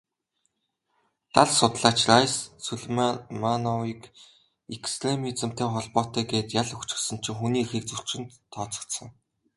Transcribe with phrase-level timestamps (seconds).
[1.33, 2.33] Лал судлаач Райс
[2.65, 4.01] Сулеймановыг
[4.75, 9.07] экстремизмтэй холбоотой гээд ял өгчихсөн чинь хүний эрхийг зөрчсөнд тооцогдсон.